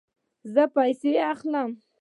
زه 0.53 0.63
پیسې 0.75 1.11
اخلم 1.31 1.69